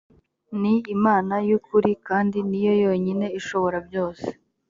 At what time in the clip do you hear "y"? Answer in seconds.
1.47-1.51